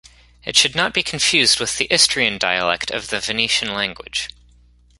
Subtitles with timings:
[0.43, 4.29] It should not be confused with the Istrian dialect of the Venetian language.